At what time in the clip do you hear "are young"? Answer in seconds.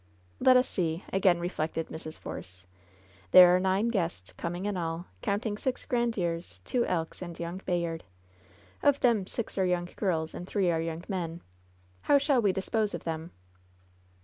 9.59-9.87, 10.71-11.03